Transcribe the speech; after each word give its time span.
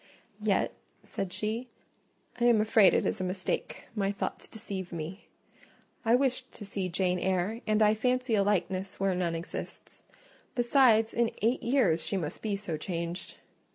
"Yet," 0.41 0.73
said 1.03 1.31
she, 1.31 1.69
"I 2.39 2.45
am 2.45 2.59
afraid 2.59 2.95
it 2.95 3.05
is 3.05 3.21
a 3.21 3.23
mistake: 3.23 3.85
my 3.95 4.11
thoughts 4.11 4.47
deceive 4.47 4.91
me. 4.91 5.27
I 6.03 6.15
wished 6.15 6.51
to 6.53 6.65
see 6.65 6.89
Jane 6.89 7.19
Eyre, 7.19 7.61
and 7.67 7.83
I 7.83 7.93
fancy 7.93 8.33
a 8.33 8.41
likeness 8.41 8.99
where 8.99 9.13
none 9.13 9.35
exists: 9.35 10.01
besides, 10.55 11.13
in 11.13 11.29
eight 11.43 11.61
years 11.61 12.03
she 12.03 12.17
must 12.17 12.41
be 12.41 12.55
so 12.55 12.77
changed." 12.77 13.35